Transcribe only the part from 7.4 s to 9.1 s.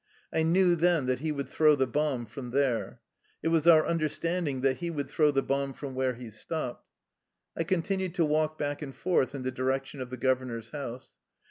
I continued to walk back and